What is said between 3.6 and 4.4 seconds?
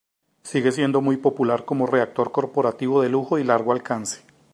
alcance.